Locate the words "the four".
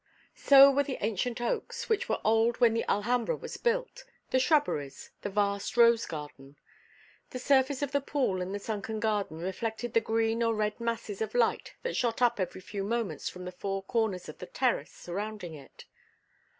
13.45-13.83